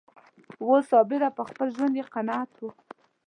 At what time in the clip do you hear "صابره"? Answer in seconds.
0.89-1.29